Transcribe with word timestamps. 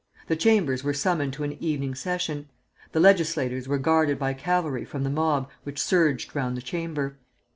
The 0.29 0.35
Chambers 0.35 0.83
were 0.83 0.95
summoned 0.95 1.33
to 1.33 1.43
an 1.43 1.53
evening 1.61 1.93
session. 1.93 2.49
The 2.91 2.99
legislators 2.99 3.67
were 3.67 3.77
guarded 3.77 4.17
by 4.17 4.33
cavalry 4.33 4.83
from 4.83 5.03
the 5.03 5.11
mob 5.11 5.47
which 5.61 5.77
surged 5.79 6.35
round 6.35 6.57
the 6.57 6.61
Chamber. 6.63 7.19